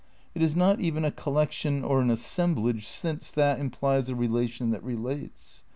[0.33, 4.83] It is not even a collection or an assemblage since that implies a relation that
[4.83, 5.63] relates.